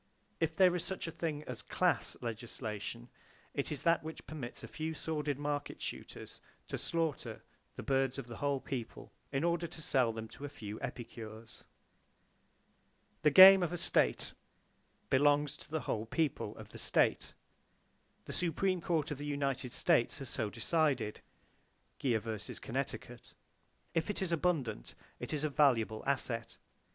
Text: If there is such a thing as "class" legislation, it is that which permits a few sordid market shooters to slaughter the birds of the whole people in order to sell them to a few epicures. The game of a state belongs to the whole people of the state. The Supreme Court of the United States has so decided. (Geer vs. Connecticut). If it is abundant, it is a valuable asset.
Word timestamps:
If 0.39 0.55
there 0.55 0.75
is 0.75 0.83
such 0.83 1.05
a 1.05 1.11
thing 1.11 1.43
as 1.43 1.61
"class" 1.61 2.17
legislation, 2.21 3.07
it 3.53 3.71
is 3.71 3.83
that 3.83 4.01
which 4.03 4.25
permits 4.25 4.63
a 4.63 4.67
few 4.67 4.95
sordid 4.95 5.37
market 5.37 5.79
shooters 5.79 6.41
to 6.69 6.79
slaughter 6.79 7.43
the 7.75 7.83
birds 7.83 8.17
of 8.17 8.25
the 8.25 8.37
whole 8.37 8.59
people 8.59 9.13
in 9.31 9.43
order 9.43 9.67
to 9.67 9.79
sell 9.79 10.11
them 10.11 10.27
to 10.29 10.43
a 10.43 10.49
few 10.49 10.81
epicures. 10.81 11.65
The 13.21 13.29
game 13.29 13.61
of 13.61 13.71
a 13.71 13.77
state 13.77 14.33
belongs 15.11 15.55
to 15.57 15.69
the 15.69 15.81
whole 15.81 16.07
people 16.07 16.57
of 16.57 16.69
the 16.69 16.79
state. 16.79 17.35
The 18.25 18.33
Supreme 18.33 18.81
Court 18.81 19.11
of 19.11 19.19
the 19.19 19.25
United 19.27 19.71
States 19.71 20.17
has 20.17 20.29
so 20.29 20.49
decided. 20.49 21.21
(Geer 21.99 22.19
vs. 22.21 22.57
Connecticut). 22.59 23.35
If 23.93 24.09
it 24.09 24.19
is 24.19 24.31
abundant, 24.31 24.95
it 25.19 25.31
is 25.31 25.43
a 25.43 25.49
valuable 25.51 26.01
asset. 26.07 26.57